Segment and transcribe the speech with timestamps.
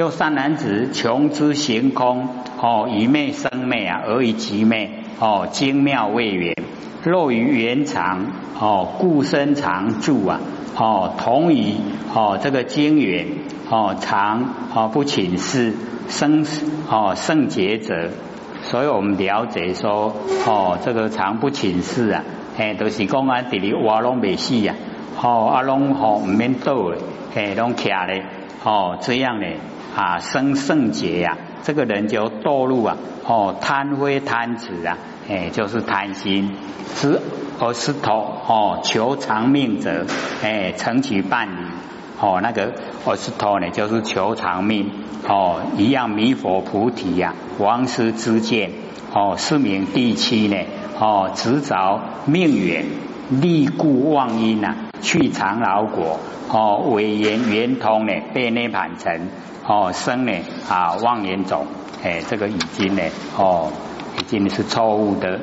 [0.00, 2.26] 又善男子，穷之行空，
[2.58, 6.56] 哦，以昧生昧啊，而以极昧，哦，精妙未圆，
[7.04, 8.24] 肉于圆常，
[8.58, 10.40] 哦，故身常住啊，
[10.74, 11.74] 哦，同于
[12.14, 13.26] 哦这个精圆，
[13.68, 15.74] 哦常哦不请示
[16.08, 16.46] 生
[16.88, 18.08] 哦圣洁者，
[18.62, 22.24] 所以我们了解说，哦这个常不请示啊，
[22.56, 24.74] 哎，都是讲啊，这里活拢未死呀，
[25.20, 26.96] 哦啊拢哦唔免倒的，
[27.34, 28.24] 哎，拢徛咧，
[28.64, 29.58] 哦这样咧。
[29.94, 32.96] 啊，生圣劫呀，这个人就堕入啊，
[33.26, 34.96] 哦，贪非贪执啊，
[35.28, 36.52] 哎，就是贪心，
[36.94, 37.20] 执
[37.58, 38.12] 而是头
[38.46, 40.06] 哦，求长命者，
[40.42, 41.66] 哎，成其伴侣，
[42.20, 42.72] 哦，那个
[43.04, 44.90] 而是头呢，就是求长命，
[45.28, 48.70] 哦，一样弥佛菩提呀，王师之见，
[49.12, 50.56] 哦，是名第七呢，
[50.98, 52.86] 哦，执着命远，
[53.30, 59.28] 利故妄因呐，去长老果，哦，为言圆通呢，被涅盘成。
[59.72, 60.32] 哦，生呢
[60.68, 61.64] 啊，妄言种，
[62.02, 63.02] 哎，这个已经呢，
[63.38, 63.70] 哦，
[64.18, 65.38] 已经是错误的。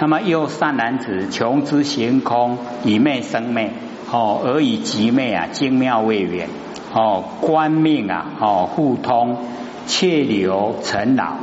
[0.00, 3.74] 那么又善男子，穷之行空，以昧生昧，
[4.10, 6.48] 哦，而以极昧啊，精妙未远，
[6.94, 9.36] 哦，观命啊，哦，互通，
[9.86, 11.36] 切流尘恼，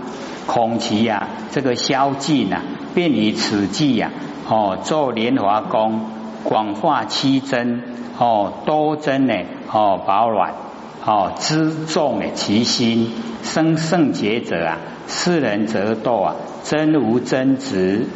[0.47, 2.63] 恐其啊，这个消尽啊，
[2.95, 4.09] 便以此计呀，
[4.49, 6.01] 哦，做莲华功，
[6.43, 7.83] 广化七真，
[8.17, 9.35] 哦，多真呢，
[9.71, 10.62] 哦，保暖。
[11.05, 13.11] 哦，知众诶，其心
[13.43, 18.07] 生圣洁者啊，世人则堕啊，真无真执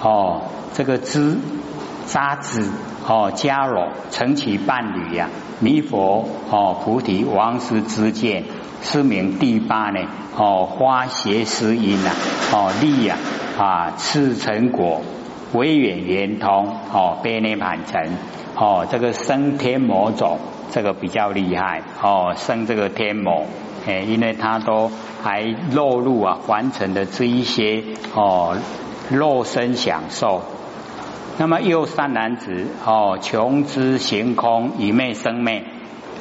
[0.00, 1.36] 哦，这个知
[2.06, 2.70] 扎子
[3.04, 8.44] 哦，加罗成其伴侣呀，弥佛哦，菩提王师之见，
[8.80, 10.00] 是名第八呢
[10.36, 12.10] 哦，花邪思因呐
[12.52, 13.16] 哦，利呀
[13.58, 15.02] 啊，次成果，
[15.52, 18.08] 微远圆通哦，悲涅盘成
[18.54, 20.38] 哦，这个生天魔种。
[20.70, 23.46] 这个比较厉害哦，生这个天魔，
[23.86, 24.90] 哎，因为他都
[25.22, 27.82] 还落入啊凡尘的这一些
[28.14, 28.56] 哦
[29.10, 30.42] 肉身享受。
[31.38, 35.64] 那么又善男子哦，穷之行空，以昧生昧，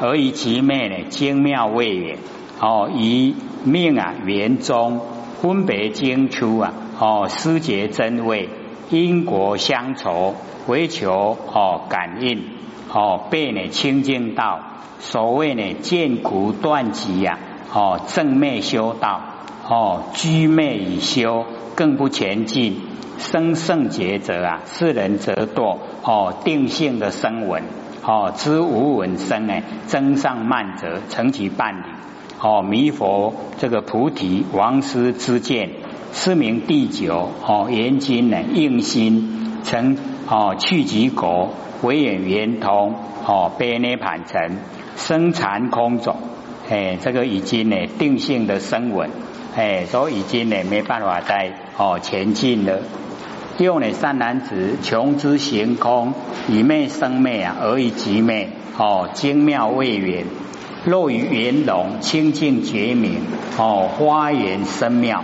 [0.02, 2.18] 而以其昧呢精妙未远
[2.60, 5.02] 哦，以命啊圆中
[5.42, 8.50] 分别精出啊哦思结真味，
[8.90, 10.36] 因果相酬，
[10.68, 12.55] 为求哦感应。
[12.98, 14.62] 哦，被呢清净道，
[15.00, 17.38] 所谓呢见苦断集呀，
[17.74, 19.20] 哦正昧修道，
[19.68, 21.46] 哦居昧以修，
[21.76, 22.78] 更不前进，
[23.18, 27.64] 生圣劫者啊，世人则堕，哦定性的生闻，
[28.02, 31.84] 哦知无闻生呢，增上慢者成其伴侣，
[32.40, 35.70] 哦弥佛这个菩提王师之见，
[36.14, 39.98] 是名第九，哦严经呢应心成，
[40.28, 41.54] 哦去极果。
[41.82, 42.96] 唯眼圆通
[43.28, 44.58] 哦，悲涅盘成
[44.96, 46.16] 生禅空种，
[46.70, 49.12] 哎，这个已经呢定性的生稳，
[49.56, 52.80] 哎，所以已经呢没办法再哦前进了。
[53.60, 56.14] 用呢善男子穷之行空，
[56.48, 60.26] 以昧生昧啊，而以极昧哦，精妙未圆，
[60.86, 63.20] 落于圆融清净觉明
[63.60, 65.24] 哦，花园深妙。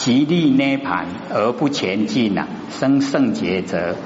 [0.00, 3.96] 极力涅盘而不前进呐，生圣劫者，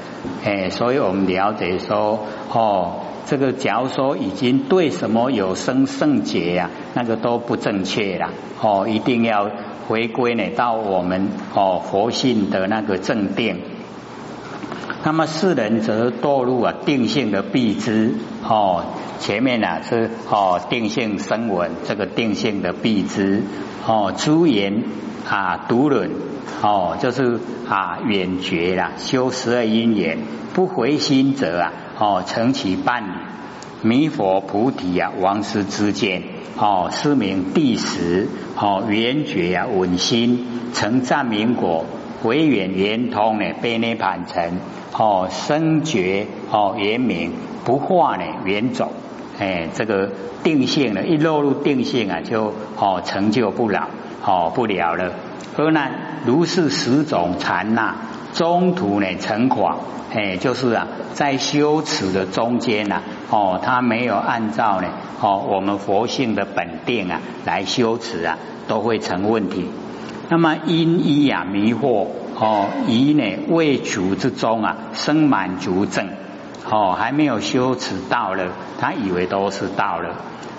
[0.44, 2.18] 哎，所以我们了解说，
[2.52, 9.48] 哦，这个假如说已经对什么有生圣劫呀，那个都不正确了，哦，一定要
[9.86, 13.60] 回归呢到我们哦佛性的那个正定。
[15.04, 18.84] 那么世人则堕入啊定性的必知，哦，
[19.20, 23.42] 前面呢是哦定性生闻，这个定性的必知，
[23.86, 24.82] 哦诸言。
[25.26, 26.10] 啊，独论
[26.60, 30.18] 哦，就是啊，远绝啦，修十二因缘，
[30.52, 33.12] 不回心者啊，哦，成其伴侣，
[33.80, 36.24] 弥佛菩提啊，王师之见
[36.58, 38.28] 哦，是名第十
[38.58, 41.86] 哦，圆觉啊，稳心成赞名果，
[42.24, 44.58] 唯远圆通呢，悲涅盘成
[44.92, 47.32] 哦，生觉哦，圆明
[47.64, 48.90] 不化呢，圆种
[49.38, 50.10] 哎，这个
[50.42, 53.88] 定性呢，一落入定性啊，就哦，成就不了。
[54.26, 55.12] 哦，不了了。
[55.56, 55.86] 而呢，
[56.24, 57.94] 如是十种禅呐，
[58.32, 59.78] 中途呢成狂，
[60.14, 64.88] 哎，就是啊，在修持的中间呐，哦，他没有按照呢，
[65.20, 69.68] 哦，我们佛性的本定啊来修持啊，都会成问题。
[70.28, 76.08] 那么因依啊迷惑，哦，以呢未足之中啊生满足症，
[76.68, 80.16] 哦，还没有修持到了，他以为都是到了。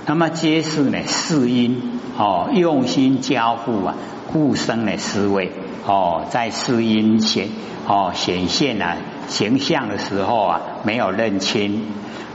[0.07, 3.95] 那么皆是呢四因哦，用心交付啊，
[4.31, 5.51] 故生呢思维
[5.87, 7.47] 哦，在四因显
[7.87, 8.97] 哦显现啊
[9.27, 11.87] 形象的时候啊，没有认清。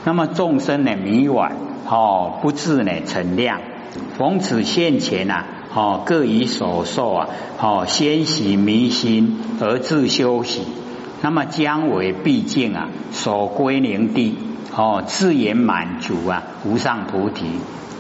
[0.05, 1.53] 那么众生呢迷惘
[1.89, 3.61] 哦，不自呢成量
[4.19, 5.45] 逢此现前呐，
[5.75, 7.29] 哦，各以所受啊，
[7.61, 10.63] 哦，先习迷心而自修习，
[11.23, 14.37] 那么将为毕竟啊，所归灵地，
[14.75, 17.47] 哦，自言满足啊，无上菩提，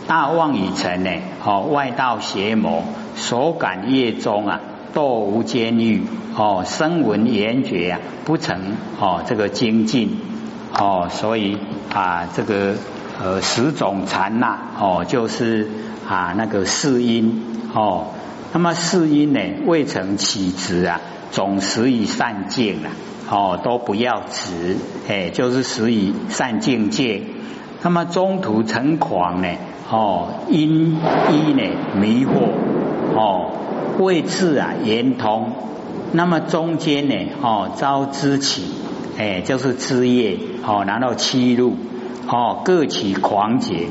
[0.07, 1.11] 大妄已成呢，
[1.45, 2.83] 哦，外道邪魔
[3.15, 4.61] 所感业中啊，
[4.95, 6.03] 堕无间狱，
[6.37, 8.59] 哦，声闻言觉啊，不成，
[8.99, 10.19] 哦，这个精进，
[10.77, 11.59] 哦，所以
[11.95, 12.75] 啊，这个。
[13.23, 15.69] 呃，十种禅呐，哦，就是
[16.09, 18.07] 啊那个四因哦，
[18.53, 21.01] 那么四因呢未曾起执啊，
[21.31, 22.91] 总食以善境啊，
[23.31, 24.77] 哦都不要执，
[25.09, 27.23] 哎，就是食以善境界。
[27.83, 29.49] 那么中途成狂呢，
[29.91, 30.97] 哦因
[31.31, 31.63] 一呢
[32.01, 32.51] 迷惑，
[33.17, 33.53] 哦
[33.99, 35.53] 未至啊圆通。
[36.13, 38.65] 那么中间呢，哦遭知起，
[39.19, 41.77] 哎就是枝叶，哦然后七路。
[42.33, 43.89] 哦，各起狂解，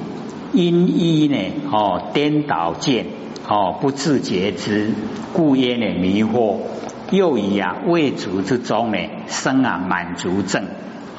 [0.54, 1.38] 因一呢？
[1.74, 3.08] 哦，颠倒见，
[3.50, 4.92] 哦，不自觉之，
[5.34, 6.57] 故曰呢迷惑。
[7.10, 10.66] 又以啊未足之中呢生啊满足症，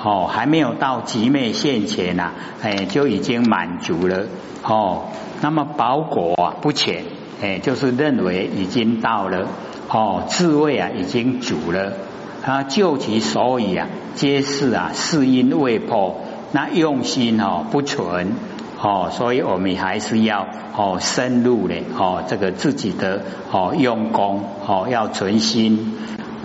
[0.01, 2.31] 哦，还没有到极灭现前呐，
[2.63, 4.27] 哎，就已经满足了。
[4.63, 5.07] 哦，
[5.41, 7.03] 那么包裹啊不浅，
[7.43, 9.49] 哎，就是认为已经到了。
[9.89, 11.95] 哦，智慧啊已经足了。
[12.43, 16.21] 他就其所以啊，皆是啊是因未破。
[16.53, 18.33] 那用心哦不纯
[18.83, 23.23] 哦，所以我们还是要哦深入的哦这个自己的
[23.53, 25.99] 哦用功哦要存心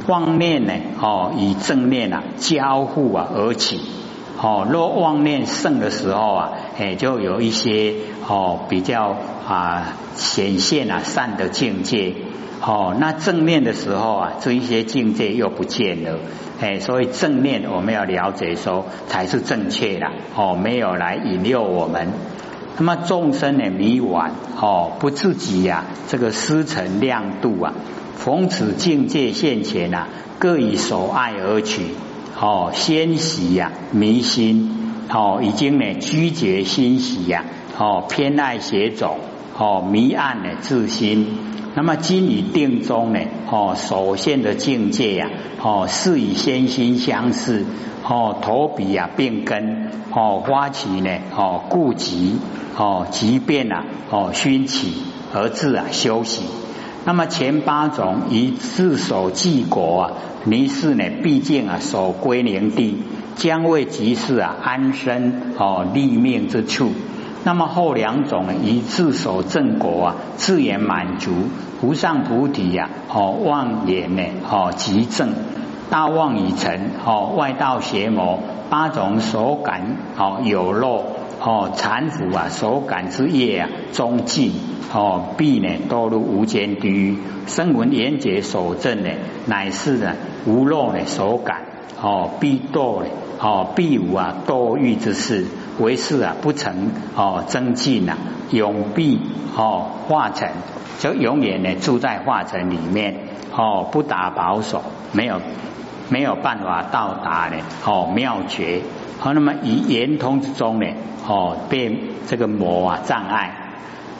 [0.08, 3.82] 妄念呢哦以正念啊交互啊而起
[4.42, 7.94] 哦若妄念盛的时候啊哎就有一些
[8.28, 9.16] 哦比较
[9.48, 12.16] 啊显现啊善的境界。
[12.68, 16.18] 哦，那正面的时候啊，这一些境界又不见了，
[16.60, 22.08] 哎，所以正面我们要了解说才是正确的，哦，没有来引诱我们。
[22.78, 27.74] 那么众生的迷惘，哦，不自己呀，这个思成亮度啊，
[28.18, 30.08] 逢此境界现前啊，
[30.40, 31.84] 各以所爱而取，
[32.42, 37.46] 哦，先喜呀，迷心，哦，已经呢拒绝欣喜呀，
[37.78, 39.20] 哦，偏爱邪种，
[39.58, 41.28] 哦，迷暗的自心。
[41.76, 43.20] 那么今以定中呢？
[43.50, 45.30] 哦，首现的境界呀，
[45.62, 47.66] 哦，是以先心相似，
[48.04, 52.38] 哦，头鼻啊并根，哦，发起呢，哦，固疾，
[52.78, 54.94] 哦，即便啊，哦，熏起
[55.34, 56.44] 而至啊休息。
[57.04, 60.12] 那么前八种以自守祭果啊，
[60.46, 62.98] 离世呢，毕竟啊，守归灵地，
[63.36, 66.92] 将为即是啊安身哦立命之处。
[67.46, 71.32] 那么后两种呢，以自守正果啊，自言满足。
[71.82, 75.30] 无上菩提呀，哦，妄言呢，哦，极正
[75.92, 78.40] 大妄已成，哦，外道邪魔
[78.72, 81.04] 八种所感，哦，有漏，
[81.40, 84.52] 哦，残腐啊，所感之业啊，中尽，
[84.92, 87.20] 哦，必呢堕入无间地狱。
[87.46, 89.10] 声闻缘觉所证呢，
[89.46, 90.14] 乃是呢
[90.48, 91.62] 无漏呢所感，
[92.02, 93.10] 哦，必堕呢，
[93.40, 95.46] 哦，必无啊堕欲之事，
[95.80, 98.18] 为是啊不成，哦，增进啊，
[98.52, 99.20] 永必
[99.56, 100.50] 哦化成。
[100.98, 103.16] 就永远呢住在化城里面
[103.54, 104.82] 哦，不打保守，
[105.12, 105.42] 没有
[106.10, 108.82] 没有办法到达呢哦妙觉，
[109.20, 110.88] 好那么以圆通之中呢
[111.28, 113.52] 哦被这个魔啊障碍，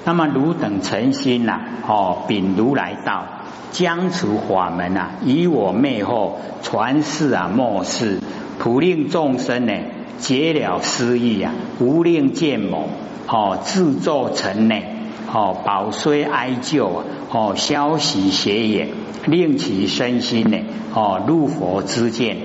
[0.04, 3.24] 那么汝等诚心呐哦秉如来道，
[3.72, 8.20] 将除法门呐，以我灭后传世啊末世，
[8.60, 9.74] 普令众生呢
[10.20, 12.88] 解了失意啊，无令见魔
[13.28, 14.92] 哦自作成内。
[15.34, 18.90] 哦，保虽哀旧啊，哦，消息邪也，
[19.26, 20.58] 令其身心呢，
[20.94, 22.38] 哦，入佛之见。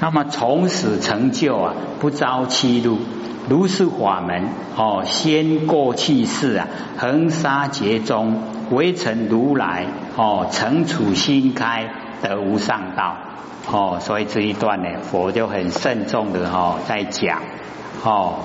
[0.00, 2.98] 那么从此成就啊，不遭欺辱。
[3.46, 8.38] 如是法门，哦，先过去世啊，恒沙劫中，
[8.70, 9.86] 微尘如来，
[10.16, 11.90] 哦，成处心开
[12.22, 13.16] 得无上道。
[13.70, 17.40] 哦，所以这一段呢，佛就很慎重的哈，在讲，
[18.02, 18.36] 哦。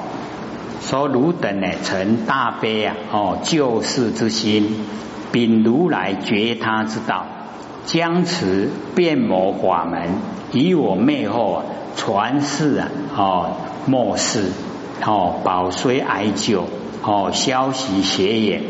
[0.81, 4.85] 说汝等呢，成大悲啊，哦，救世之心，
[5.29, 7.25] 秉如来觉他之道，
[7.85, 10.09] 将持变魔法门，
[10.53, 11.63] 以我灭后，
[11.97, 13.51] 传世啊，哦，
[13.87, 14.51] 末世
[15.05, 16.63] 哦，保虽哀救，
[17.03, 18.61] 哦，消息邪也，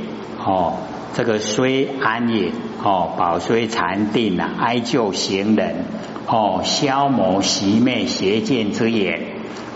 [0.44, 0.78] 哦，
[1.14, 2.52] 这个虽安也，
[2.84, 5.86] 哦，保虽禅定啊，哀救行人，
[6.32, 9.20] 哦，消磨习灭邪见之眼。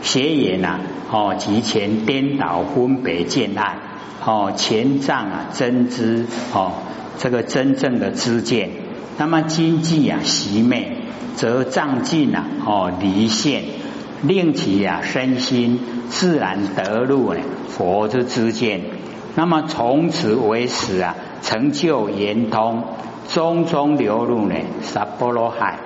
[0.04, 0.80] 邪眼呐，
[1.12, 3.78] 哦，及前颠倒分别见爱，
[4.24, 6.74] 哦，前障啊真知，哦，
[7.18, 8.70] 这个真正的知见。
[9.18, 10.98] 那么经济啊习昧，
[11.36, 13.64] 则障尽啊，哦，离现，
[14.22, 15.80] 令其啊身心
[16.10, 18.82] 自然得入呢佛之知见。
[19.34, 22.84] 那么从此为始啊，成就圆通，
[23.30, 25.80] 中中流入呢，萨波罗海。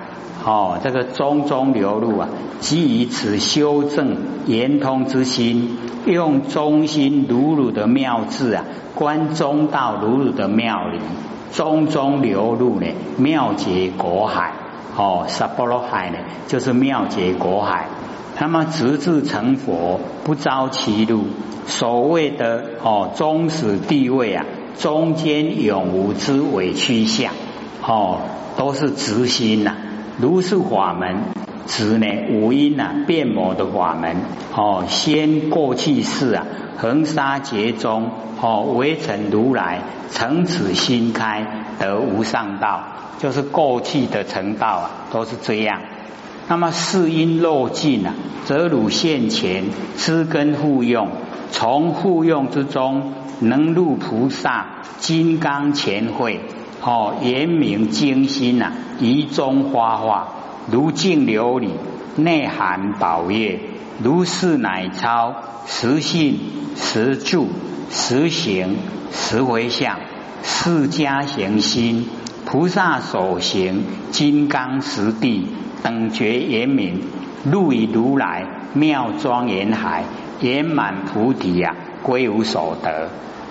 [0.44, 2.28] 哦，这个中中流入啊，
[2.60, 4.16] 基于此修正
[4.46, 5.76] 圆通之心，
[6.06, 8.64] 用中心如如的妙智啊，
[8.94, 11.00] 观中道如如的妙理，
[11.52, 14.52] 中中流入呢，妙结果海。
[14.96, 16.18] 哦，萨波罗海呢，
[16.48, 17.86] 就是妙结果海。
[18.40, 21.24] 那么直至成佛，不遭其路。
[21.66, 24.44] 所谓的哦，终始地位啊，
[24.78, 27.32] 中间永无之委屈相。
[27.82, 28.20] 哦，
[28.56, 29.76] 都是直心呐。
[30.20, 31.16] 如是法门，
[31.66, 34.16] 指呢五音呐变魔的法门
[34.52, 36.44] 哦，先过去世啊，
[36.76, 38.10] 恒沙劫中
[38.40, 41.46] 哦，微尘如来成此心开
[41.78, 42.82] 得无上道，
[43.20, 45.82] 就是过去的成道啊，都是这样。
[46.48, 51.10] 那么世因漏尽啊，则汝现前知根互用，
[51.52, 54.66] 从互用之中能入菩萨
[54.98, 56.40] 金刚前会。
[56.80, 60.28] 哦，严明精心呐，仪中花化，
[60.70, 61.70] 如镜琉璃，
[62.16, 63.60] 内含宝业，
[64.02, 65.34] 如是乃超
[65.66, 66.38] 实性
[66.76, 67.48] 实住
[67.90, 68.76] 实行
[69.10, 69.98] 实为相，
[70.42, 72.08] 释迦行心，
[72.44, 75.48] 菩萨所行金刚实地
[75.82, 77.02] 等觉严明，
[77.44, 80.04] 入以如来妙庄严海，
[80.40, 83.08] 圆满菩提呀，归无所得。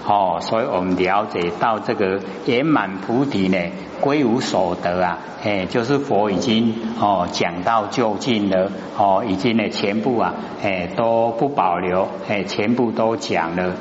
[0.09, 3.57] 哦，所以我们了解到这个圆满菩提呢，
[3.99, 10.33] 归无所得啊，哎，就是佛已经哦讲到究竟了，哦，已经呢全部啊，
[10.63, 13.73] 哎都不保留，哎，全部都讲了。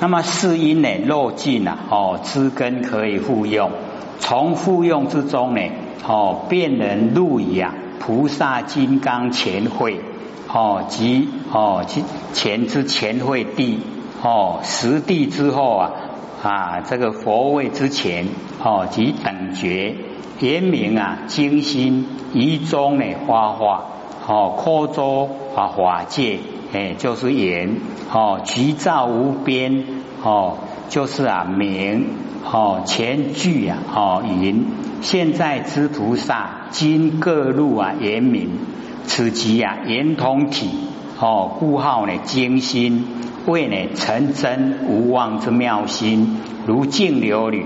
[0.00, 3.70] 那么是因呢落尽了，哦，知根可以复用，
[4.18, 5.60] 从复用之中呢，
[6.04, 10.00] 哦，便能入以啊菩萨金刚前会，
[10.52, 13.78] 哦，即哦前前之前会地。
[14.22, 15.90] 哦，实地之后啊
[16.42, 18.26] 啊，这个佛位之前
[18.62, 19.94] 哦，即等觉
[20.40, 23.84] 言明啊，精心仪中呢花化
[24.26, 26.38] 哦，扩周啊法界
[26.72, 27.76] 哎，就是言
[28.12, 29.84] 哦，局照无边
[30.22, 30.58] 哦，
[30.88, 32.06] 就是啊明
[32.44, 34.64] 哦，前句啊哦云，
[35.02, 38.50] 现在之菩萨今各路啊言明，
[39.04, 40.70] 此即啊言同体
[41.20, 43.06] 哦，故号呢精心。
[43.46, 47.62] 为呢成真无妄之妙心，如镜琉璃，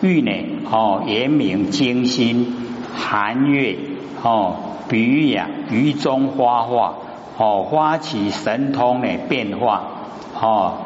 [0.00, 0.32] 欲呢
[0.70, 2.56] 哦严明精心
[2.94, 3.76] 寒月
[4.22, 4.56] 哦，
[4.88, 6.94] 比喻呀于中花化
[7.36, 9.84] 哦花起神通呢变化
[10.40, 10.78] 哦，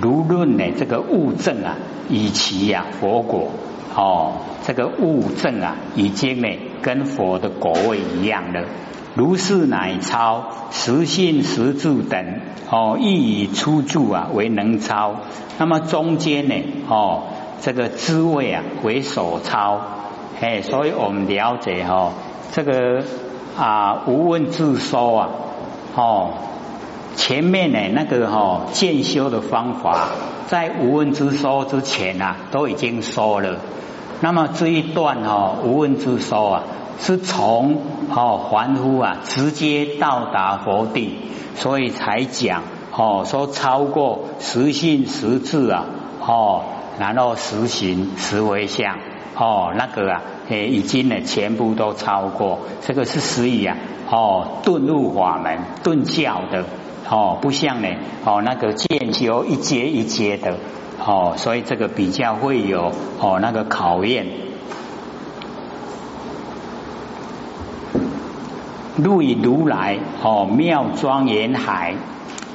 [0.00, 1.76] 如论呢这个物证啊，
[2.08, 3.48] 以其呀佛果
[3.96, 6.48] 哦，这个物证啊已经呢
[6.82, 8.64] 跟佛的果位一样了。
[9.14, 15.16] 如是乃超实性实住等哦，亦以出住啊为能超。
[15.58, 16.54] 那么中间呢
[16.88, 17.24] 哦，
[17.60, 19.80] 这个滋味啊为所超。
[20.40, 22.12] 哎，所以我们了解哈，
[22.52, 23.02] 这个
[23.58, 25.28] 啊无问自说啊
[25.96, 26.30] 哦，
[27.16, 30.10] 前面呢那个哈渐修的方法，
[30.46, 33.56] 在无问自说之前啊都已经说了。
[34.20, 36.62] 那么这一段哦无问自说啊。
[37.00, 37.78] 是从
[38.14, 41.14] 哦凡夫啊直接到达佛地，
[41.54, 42.62] 所以才讲
[42.94, 45.86] 哦说超过实性实质啊
[46.20, 46.62] 哦，
[46.98, 48.98] 然后实行实为相
[49.36, 53.76] 哦那个啊诶已经呢全部都超过，这个是实以啊
[54.10, 56.64] 哦顿入法门顿教的
[57.08, 57.88] 哦不像呢
[58.24, 60.56] 哦那个渐修一阶一阶的
[61.06, 64.47] 哦，所以这个比较会有哦那个考验。
[68.98, 71.94] 入以如来哦妙庄严海，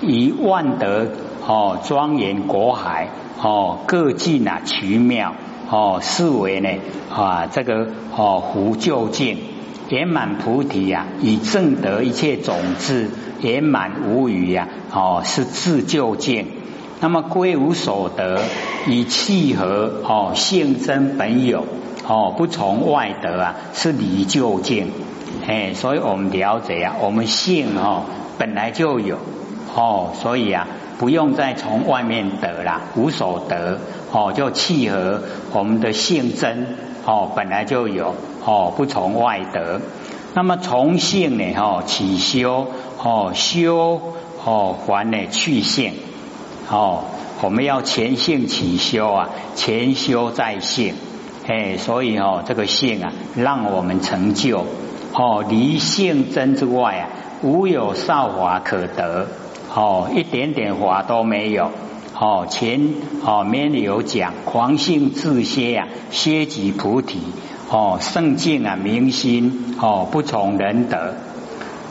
[0.02, 1.08] 以万德
[1.48, 3.08] 哦庄严国海
[3.42, 5.36] 哦各尽啊奇妙
[5.70, 6.70] 哦是为呢
[7.10, 9.38] 啊这个哦福究竟
[9.88, 13.10] 圆满菩提呀，以正得一切种子
[13.42, 16.48] 圆满无余呀哦是自究竟，
[17.00, 18.42] 那么归无所得，
[18.88, 21.66] 以契合哦性真本有
[22.06, 24.92] 哦不从外得啊是离究竟。
[25.46, 28.04] 哎，所以我们了解啊，我们性哦
[28.38, 29.18] 本来就有
[29.76, 33.80] 哦，所以啊不用再从外面得啦，无所得
[34.12, 35.22] 哦，就契合
[35.52, 39.82] 我们的性真哦本来就有哦，不从外得。
[40.36, 42.68] 那么从性呢哦起修
[43.04, 44.02] 哦修
[44.46, 45.94] 哦还呢去性
[46.70, 47.04] 哦，
[47.42, 50.96] 我们要前性起修啊，前修在性
[51.48, 54.66] 哎，所以哦这个性啊让我们成就。
[55.14, 57.10] 哦，离性真之外啊，
[57.44, 59.28] 无有少法可得。
[59.76, 61.72] 哦，一点点法都没有。
[62.20, 62.94] 哦，前
[63.24, 67.20] 哦面有讲狂性自歇啊，歇即菩提
[67.70, 71.16] 哦，圣境啊明心哦，不从人得。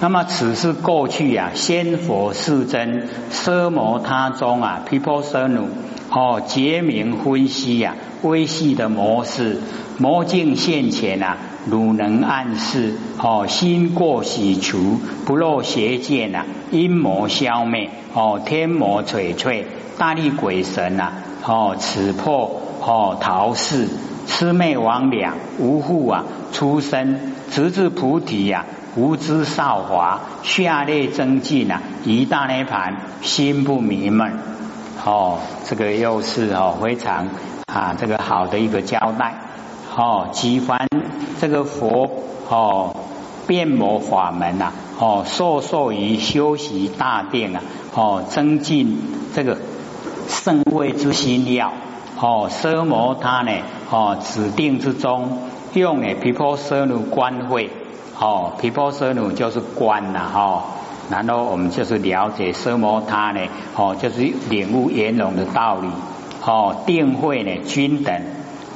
[0.01, 5.69] 那么此是过去啊，仙佛世尊奢摩他中啊，people 奢奴
[6.11, 9.61] 哦，结明分析呀，微细的模式，
[9.99, 11.37] 魔境现前啊，
[11.71, 19.67] 汝能暗示哦，心过喜除，不落邪见呐，阴魔消灭哦，天魔垂垂，
[19.99, 21.13] 大力鬼神呐
[21.45, 23.89] 哦，此破哦，逃世，
[24.27, 27.19] 魑魅魍魉，无护啊，出生
[27.51, 28.65] 直至菩提呀。
[28.95, 34.35] 无知少华，下列增进啊，一大涅盘，心不迷闷。
[35.03, 37.29] 哦，这个又是哦非常
[37.73, 39.35] 啊这个好的一个交代。
[39.97, 40.89] 哦，几番
[41.41, 42.11] 这个佛
[42.49, 42.97] 哦
[43.47, 47.63] 变魔法门呐，哦受受于修习大定啊，
[47.95, 48.99] 哦增进
[49.35, 49.59] 这个
[50.29, 51.73] 圣位之心要。
[52.21, 53.51] 哦奢摩他呢，
[53.91, 55.39] 哦指定之中
[55.75, 57.71] 用呢毗婆奢奴观会。
[58.19, 60.65] 哦，毗婆奢奴就是观呐，哈，
[61.11, 63.41] 然后我们就是了解奢摩他呢，
[63.75, 65.89] 哦，就是领悟圆融的道理，
[66.45, 68.15] 哦，定慧呢均等，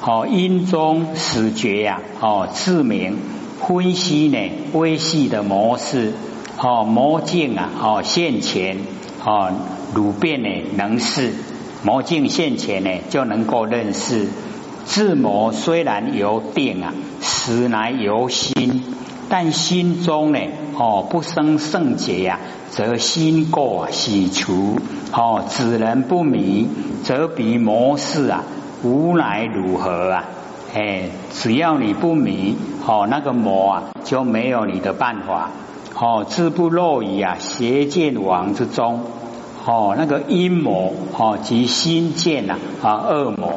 [0.03, 3.19] 哦，因中始觉呀，哦，自明
[3.61, 4.39] 分析呢
[4.73, 6.13] 微细的模式，
[6.59, 8.79] 哦，魔镜啊，哦，现前，
[9.25, 9.53] 哦，
[9.95, 11.33] 汝便呢能视，
[11.83, 14.29] 魔镜现前呢就能够认识，
[14.85, 18.83] 自魔虽然由定啊，实乃由心。
[19.29, 20.39] 但心中呢，
[20.79, 22.39] 哦，不生圣洁呀，
[22.71, 24.77] 则心过洗除；
[25.13, 26.69] 哦，子人不迷，
[27.03, 28.45] 则彼魔事啊，
[28.83, 30.25] 无来如何啊？
[30.75, 32.57] 哎，只要你不迷，
[32.87, 35.51] 哦，那个魔啊，就没有你的办法。
[35.99, 39.01] 哦，自不落于啊邪见王之中。
[39.65, 43.55] 哦，那个阴魔，哦，及心见呐，啊，恶魔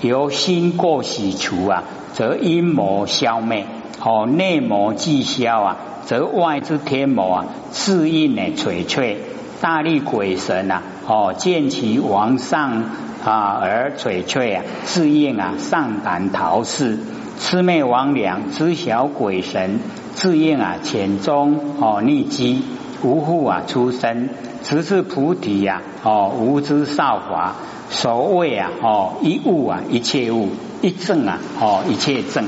[0.00, 3.66] 由心过洗除啊，则阴魔消灭。
[4.02, 9.18] 哦，内魔既消啊，则外之天魔啊，自应呢垂垂，
[9.60, 12.84] 大力鬼神呐，哦，见其王上
[13.24, 16.98] 啊而翡翠啊，自应啊上胆陶氏，
[17.38, 19.80] 魑魅魍魉知晓鬼神，
[20.14, 22.62] 自应啊潜中哦匿机，
[23.02, 24.28] 无护啊出生，
[24.62, 27.54] 直至菩提呀，哦无知少华，
[27.90, 32.46] 所谓啊哦一物啊一切物，一正啊哦一切正，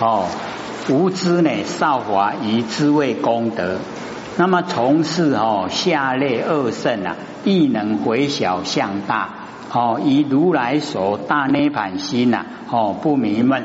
[0.00, 0.24] 哦。
[0.88, 3.76] 无知呢，少华以知为功德。
[4.38, 9.28] 那么从事哦下列二圣啊，亦能回小向大
[9.72, 13.64] 哦，以如来所大涅盘心呐哦不迷闷。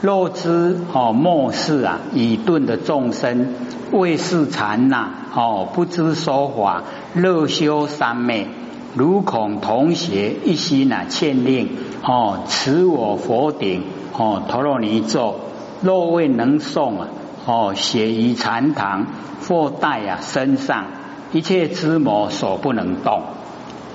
[0.00, 3.54] 若知哦末世啊，以顿的众生
[3.92, 6.82] 为是禅呐哦不知说法，
[7.14, 8.48] 乐修三昧，
[8.94, 11.68] 如恐同学一心啊欠令
[12.02, 13.84] 哦持我佛顶
[14.16, 15.36] 哦陀罗尼咒。
[15.82, 17.08] 若未能诵啊，
[17.46, 19.06] 哦，写于禅堂
[19.46, 20.86] 或带啊身上，
[21.32, 23.22] 一切之魔所不能动。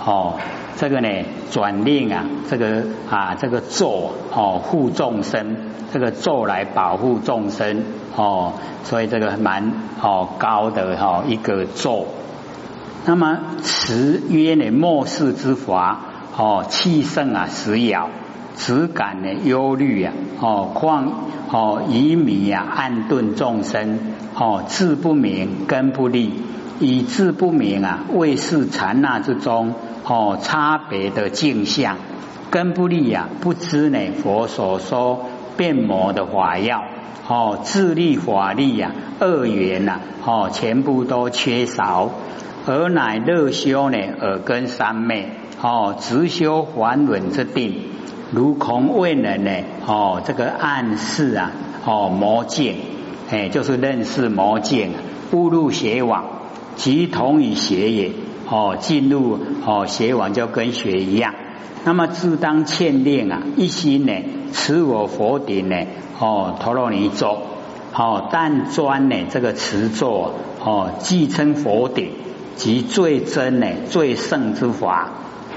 [0.03, 0.35] 哦，
[0.77, 1.09] 这个呢，
[1.51, 5.55] 转令啊，这个啊，这个咒哦护众生，
[5.93, 7.83] 这个咒来保护众生
[8.15, 12.07] 哦，所以这个蛮哦高的哈一个咒。
[13.05, 15.99] 那么持曰呢末世之法
[16.37, 18.09] 哦，气盛啊时咬。
[18.57, 23.99] 只感呢忧虑啊，哦，况哦以迷啊暗顿众生，
[24.33, 26.31] 哦智不明根不立，
[26.79, 31.97] 以智不明啊为是禅那之中，哦差别的镜像
[32.51, 35.25] 根不立啊，不知呢佛所说
[35.57, 36.83] 变魔的法要，
[37.27, 42.11] 哦智力法力呀二元呐，哦全部都缺少，
[42.65, 45.29] 而乃乐修呢耳根三昧，
[45.61, 47.75] 哦直修还稳之定。
[48.31, 49.51] 如空未能呢？
[49.85, 51.51] 哦，这个暗示啊，
[51.85, 52.75] 哦，魔界，
[53.29, 54.89] 哎，就是认识魔界，
[55.31, 56.25] 误入邪网，
[56.75, 58.11] 即同于邪也。
[58.47, 61.33] 哦，进入哦邪网就跟学一样。
[61.83, 64.13] 那么自当欠练啊，一心呢，
[64.53, 65.75] 持我佛顶呢，
[66.19, 67.39] 哦，陀罗尼咒，
[67.95, 70.33] 哦，但专呢这个持咒，
[70.63, 72.11] 哦，既称佛顶，
[72.55, 75.09] 即最真呢，最胜之法，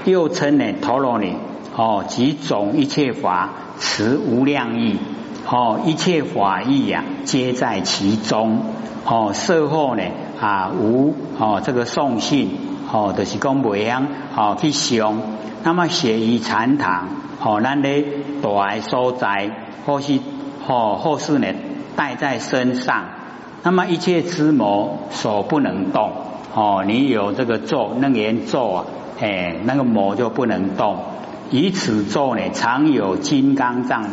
[0.05, 1.35] 又称呢陀罗尼。
[1.75, 4.97] 哦，即总一切法持无量意，
[5.47, 8.61] 哦，一切法义呀，皆在其中。
[9.11, 10.03] 哦，事后呢
[10.39, 12.51] 啊无哦这个送信，
[12.91, 15.19] 哦就是讲未样哦去想，
[15.63, 17.07] 那么写于禅堂，
[17.43, 18.05] 哦咱咧
[18.43, 19.49] 大所在，
[19.87, 20.19] 或是
[20.67, 21.47] 哦或是呢
[21.95, 23.05] 带在身上，
[23.63, 26.11] 那么一切之魔所不能动。
[26.53, 28.85] 哦，你有这个咒，能言咒啊。
[29.19, 30.97] 哎，那个魔就不能动。
[31.49, 34.03] 以此咒呢，常有金刚藏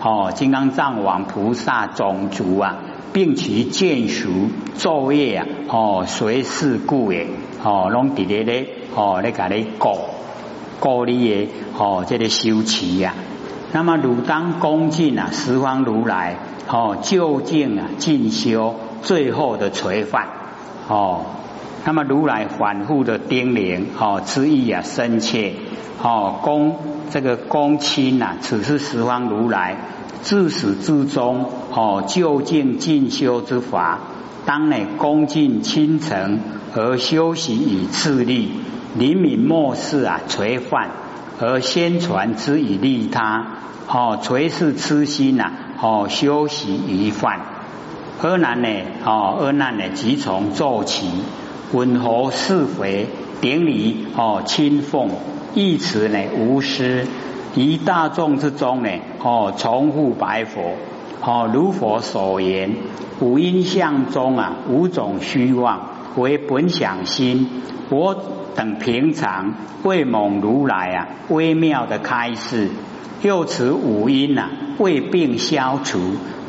[0.00, 2.78] 哦，金刚藏王菩萨种族啊，
[3.14, 4.28] 并其见熟
[4.76, 7.28] 昼夜啊，哦，随事故也，
[7.62, 9.92] 哦，拢伫咧咧，哦，咧甲你讲，
[10.80, 11.48] 鼓励的
[11.78, 13.14] 哦，这个修持呀。
[13.72, 20.26] 那么，汝当恭敬啊，十方如来，哦，究竟啊，进修最后的垂范，
[20.88, 21.26] 哦。
[21.84, 25.52] 那么如来反复的叮咛，哦，之意啊深切，
[26.02, 26.78] 哦，恭
[27.10, 29.76] 这个恭亲呐，此是十方如来
[30.24, 34.00] 自始至终，哦，究竟进修之法，
[34.46, 36.40] 当呢恭敬亲诚
[36.74, 38.50] 而修习以自利，
[38.96, 40.92] 灵敏末世啊垂范
[41.38, 43.48] 而宣传之以利他，
[43.86, 47.40] 哦，垂是痴心呐，哦，修习一范，
[48.22, 48.68] 阿难呢，
[49.04, 51.06] 哦，阿难呢即从做起。
[51.72, 53.08] 温和是非，
[53.42, 55.10] 顶礼哦，亲奉
[55.54, 57.04] 一词呢，无私。
[57.56, 58.90] 于大众之中呢，
[59.22, 60.74] 哦，重复白佛，
[61.22, 62.74] 哦，如佛所言，
[63.20, 67.62] 五阴相中啊，五种虚妄为本想心。
[67.90, 68.16] 我
[68.56, 72.70] 等平常为蒙如来啊，微妙的开示，
[73.22, 75.98] 又此五阴呐，未病消除，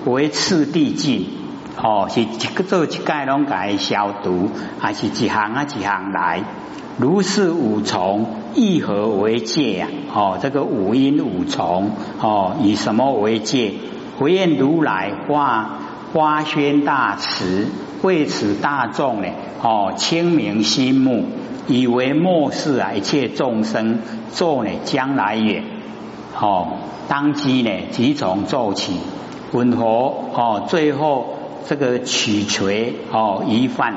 [0.06, 1.28] 为次第尽。
[1.78, 6.42] 哦，是一个做一盖拢改消毒，还是一行啊一行来？
[6.98, 9.90] 如是五重，以何为界啊？
[10.14, 13.74] 哦，这个五音五重，哦，以什么为界？
[14.18, 15.80] 不愿如来化
[16.14, 17.68] 花宣大慈，
[18.02, 19.28] 为此大众呢？
[19.62, 21.26] 哦，清明心目，
[21.68, 24.00] 以为末世啊，一切众生
[24.32, 25.64] 做呢将来也。
[26.40, 26.78] 哦，
[27.08, 28.94] 当机呢，即从做起，
[29.52, 31.36] 温和哦，最后。
[31.68, 33.96] 这个取锤哦，一犯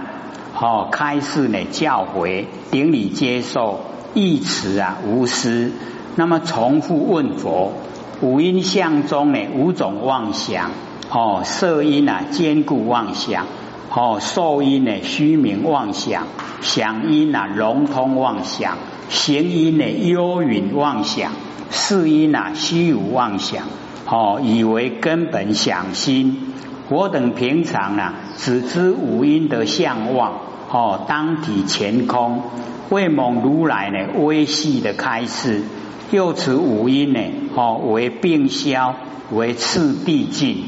[0.61, 3.81] 哦，开示呢教诲，顶礼接受，
[4.13, 5.71] 一词啊无私。
[6.17, 7.73] 那么重复问佛，
[8.21, 10.73] 五音相中呢五种妄想
[11.11, 13.47] 哦，色音啊坚固妄想
[13.95, 16.27] 哦，受音呢虚名妄想，
[16.61, 21.31] 想音啊融通妄想，行音呢幽云妄想，
[21.71, 23.63] 事音啊虚无妄想
[24.11, 26.53] 哦，以为根本想心。
[26.91, 32.43] 我等平常啊，只知五音的相望哦，当体乾空，
[32.89, 35.63] 为蒙如来呢微细的开示，
[36.11, 37.21] 又此五音呢
[37.55, 38.95] 哦为并消，
[39.31, 40.65] 为次第尽，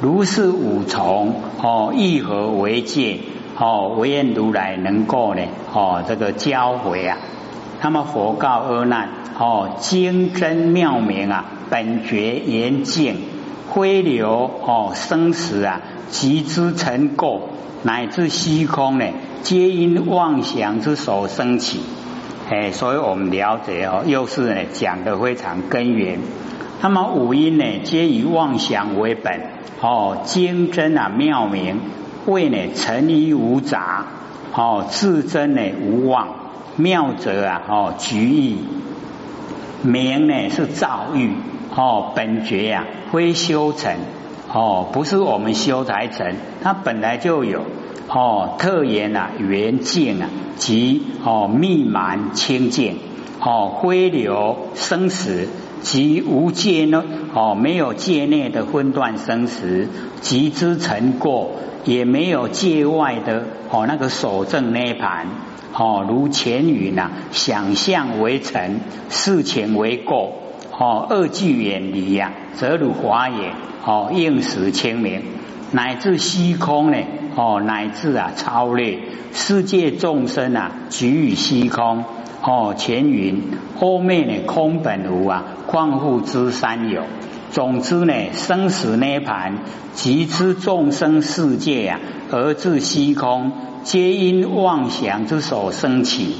[0.00, 3.18] 如是五重哦，一合为界
[3.58, 5.42] 哦，唯愿如来能够呢
[5.74, 7.18] 哦这个教诲啊。
[7.82, 13.16] 那么佛告阿难哦，精真妙明啊，本觉严净。
[13.70, 17.40] 灰流哦，生死啊，集之成垢，
[17.82, 19.04] 乃至虚空呢，
[19.42, 21.80] 皆因妄想之所生起。
[22.50, 26.18] 哎，所以我们了解哦，又是呢讲的非常根源。
[26.80, 29.40] 那么五音呢，皆以妄想为本
[29.80, 31.80] 哦，精真啊妙明，
[32.26, 34.06] 为呢成于无杂
[34.54, 36.28] 哦，自真呢无妄，
[36.76, 38.56] 妙者啊哦局意，
[39.82, 41.32] 明呢是造欲。
[41.74, 43.92] 哦，本觉呀，非修成
[44.52, 47.62] 哦，不是我们修才成，它本来就有
[48.08, 48.56] 哦。
[48.58, 52.96] 特言啊，圆净啊，即哦密满清净
[53.40, 55.48] 哦，灰流生死
[55.82, 57.04] 即无界呢
[57.34, 59.88] 哦，没有界内的分段生死，
[60.20, 61.50] 即之成过，
[61.84, 65.26] 也没有界外的哦那个守正涅盘
[65.74, 70.32] 哦，如前语呐，想象为成，事情为过。
[70.78, 73.52] 哦，二句远离呀，则如华也。
[73.84, 75.22] 哦，应时清明，
[75.72, 76.98] 乃至虚空呢？
[77.34, 78.98] 哦，乃至啊，超越
[79.32, 82.04] 世界众生啊，举于虚空。
[82.42, 83.42] 哦，前云
[83.76, 87.02] 后面呢，空本无啊，况复之三有。
[87.50, 89.58] 总之呢，生死涅盘，
[89.94, 96.36] 即知众生世界啊，而至虚空，皆因妄想之所生起。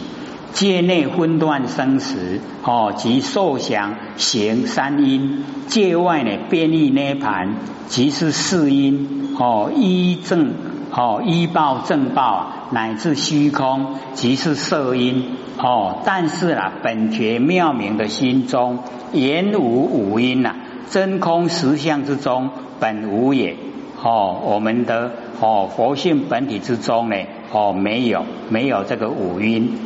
[0.55, 7.55] 界内分段生死，哦，即受想行三因；界外呢变异涅盘，
[7.87, 10.53] 即是四因，哦，依正，
[10.91, 15.25] 哦，依报正报，乃至虚空，即是色因，
[15.59, 15.99] 哦。
[16.05, 18.79] 但是啊，本觉妙明的心中，
[19.13, 20.57] 言无五因呐，
[20.91, 23.57] 真空实相之中，本无也，
[24.03, 27.17] 哦，我们的哦佛性本体之中呢，
[27.53, 29.79] 哦，没有，没有这个五因。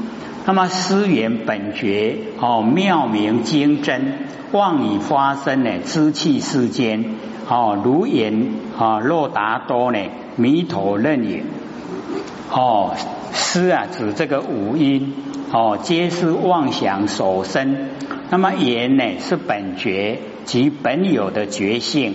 [0.45, 4.15] 那么思源本觉哦妙明精真，
[4.53, 7.05] 妄以发生呢知气世间
[7.49, 9.99] 哦如言啊若达多呢
[10.37, 11.45] 弥陀任也
[12.51, 12.95] 哦
[13.33, 15.15] 思啊指这个五音
[15.55, 17.77] 哦，皆是妄想所生。
[18.31, 22.15] 那么言呢，是本觉即本有的觉性。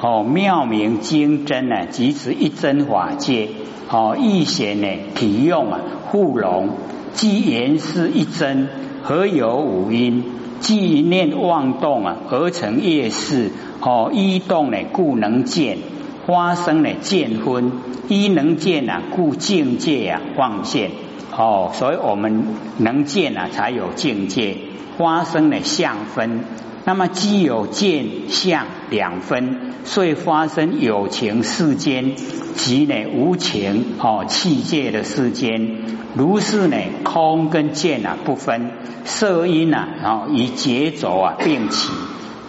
[0.00, 3.48] 哦，妙明精真呢，即指一真法界。
[3.90, 6.70] 哦，意显呢，体用啊，互融。
[7.14, 8.68] 既言是一真，
[9.02, 10.24] 何有五因？
[10.60, 13.50] 既念妄动啊，而成业事。
[13.80, 15.78] 哦，一动呢，故能见。
[16.26, 17.72] 发生呢，见分。
[18.08, 20.90] 一能见啊，故境界啊，妄见。
[21.36, 22.44] 哦，所以我们
[22.78, 24.56] 能见啊，才有境界。
[24.96, 26.40] 发生呢相分。
[26.88, 35.82] 那么既有见相两分，所以发生有情世间及呢无情哦气界的世间，
[36.16, 38.70] 如是呢空跟见啊不分，
[39.04, 41.92] 色音啊哦以节奏啊并起，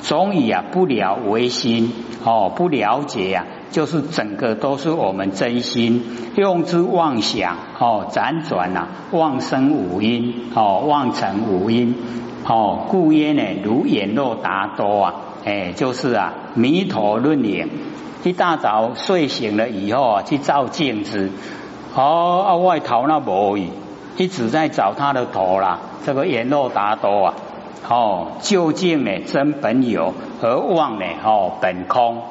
[0.04, 1.92] 总以啊不了为心
[2.24, 6.02] 哦不了解呀，就是整个都是我们真心
[6.38, 11.94] 用之妄想哦辗转呐妄生五音哦妄成五音。
[12.50, 15.14] 哦，故曰呢，如眼若达多啊，
[15.46, 17.70] 哎，就是啊，迷头论眼。
[18.24, 21.30] 一大早睡醒了以后啊，去照镜子，
[21.94, 23.70] 哦，啊，外头那无语，
[24.18, 25.78] 一直在找他的头啦。
[26.04, 27.34] 这个眼若达多啊，
[27.88, 32.24] 哦，究竟呢真本有，而妄呢哦本空。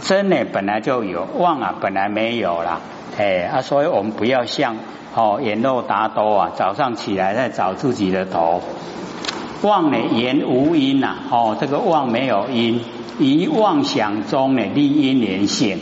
[0.00, 2.80] 真呢本来就有，妄啊本来没有啦。
[3.16, 4.76] 哎啊，所以我们不要像
[5.14, 8.60] 哦眼若达多啊，早上起来在找自己的头。
[9.62, 12.80] 妄呢言无因呐，哦，这个妄没有因，
[13.18, 15.78] 以妄想中呢立因连性，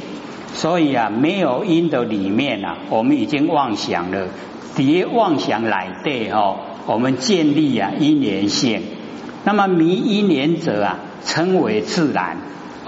[0.54, 4.28] 所以啊没有因的里面啊，我们已经妄想了，
[4.74, 8.80] 叠妄想来对哦，我们建立啊因连性，
[9.44, 12.38] 那么迷因连者啊称为自然，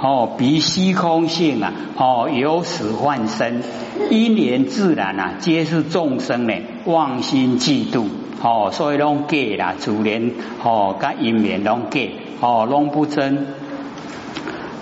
[0.00, 3.60] 哦，比虚空性啊，哦由始幻生，
[4.08, 6.54] 因连自然啊，皆是众生呢
[6.86, 8.06] 妄心嫉妒。
[8.40, 10.30] 哦，所以拢假啦，自然
[10.62, 12.00] 哦，甲因缘拢假，
[12.40, 13.46] 哦，拢不真。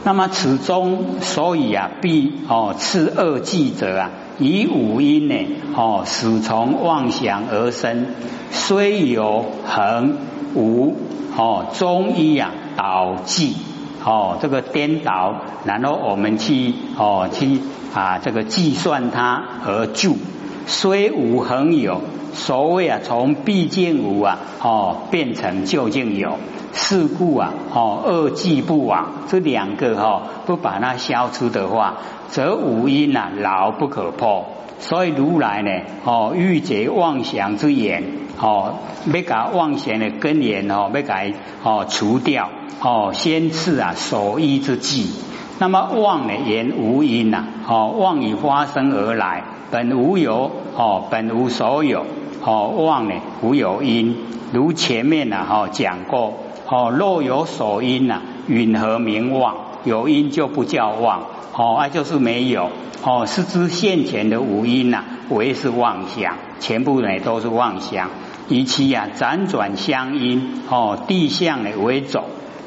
[0.04, 5.34] 那么此中，所以啊，必哦，次二记者啊，以五因呢，
[5.74, 8.06] 哦，始从妄想而生，
[8.50, 10.18] 虽有恒
[10.54, 10.94] 无，
[11.36, 13.56] 哦，中医啊，导记，
[14.04, 17.58] 哦，这个颠倒，然后我们去哦，去
[17.94, 20.18] 啊，这个计算它而住，
[20.66, 22.02] 虽无恒有。
[22.36, 26.38] 所谓啊，从毕竟无啊，哦，变成究竟有，
[26.72, 31.94] 事故啊，哦，恶计不往，这两个哈，不把它消除的话，
[32.28, 34.44] 则五阴呐，牢不可破。
[34.78, 35.70] 所以如来呢，
[36.04, 38.04] 哦，欲解妄想之言，
[38.38, 38.74] 哦，
[39.06, 41.32] 要把妄想的根源哦，要改
[41.64, 42.50] 哦除掉，
[42.82, 45.10] 哦，先赐啊所依之计。
[45.58, 52.04] 那么妄呢言无因呐，哦，妄以发生而来，本无有，哦，本无所有。
[52.42, 54.16] 哦，妄呢无有因，
[54.52, 56.34] 如前面呢哈讲过，
[56.68, 59.54] 哦若有所因呐，允何名妄？
[59.84, 61.22] 有因就不叫妄，
[61.54, 62.70] 哦那就是没有，
[63.04, 68.10] 哦是知现前的无因呐，为是妄想，全部呢都是妄想，
[68.48, 72.24] 以其呀辗转相因，哦地相呢为走，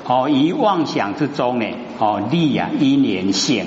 [0.08, 1.66] 哦以妄想之中呢，
[2.00, 3.66] 哦立呀因缘性。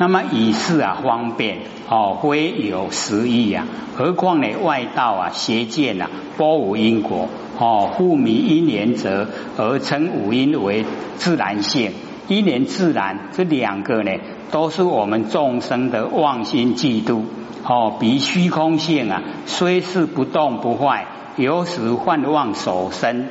[0.00, 1.58] 那么以是啊方便
[1.90, 6.08] 哦，非有实义啊，何况呢外道啊邪见啊，
[6.38, 10.86] 波无因果哦，复迷因缘则而称五因为
[11.16, 11.92] 自然性，
[12.28, 14.12] 因缘自然这两个呢，
[14.50, 17.24] 都是我们众生的妄心嫉妒
[17.62, 23.26] 哦，比虚空性啊，虽是不动不坏，有时幻妄所生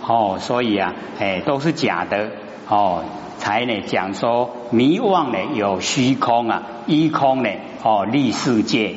[0.00, 2.30] 哦，所以啊，哎，都是假的
[2.66, 3.04] 哦。
[3.44, 7.50] 才呢讲说迷妄呢有虚空啊，依空呢
[7.82, 8.94] 哦立世界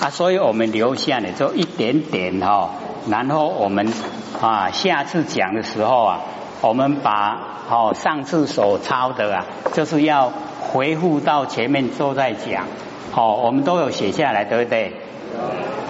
[0.00, 2.70] 啊，所以我们留下呢就一点点哈，
[3.10, 3.92] 然后我们
[4.40, 6.20] 啊下次讲的时候啊，
[6.62, 10.32] 我们把哦上次所抄的啊，就是要
[10.72, 12.64] 回复到前面都在讲，
[13.12, 14.94] 好，我们都有写下来，对不对？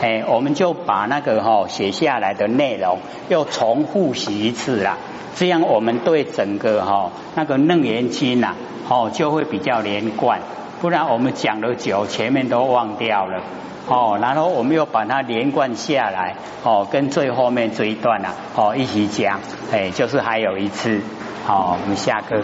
[0.01, 2.99] 哎，我们就把那个哈写下来的内容
[3.29, 4.97] 又重复习一次啦。
[5.37, 8.55] 这样我们对整个哈那个楞严经呐，
[8.89, 10.41] 哦就会比较连贯，
[10.81, 13.43] 不然我们讲了久，前面都忘掉了，
[13.87, 21.01] 哦，然后我们又把它连贯下来，哦，跟最后面这一段呐，哦一起讲，哎，就是还有一次，
[21.47, 22.43] 好，我们下课。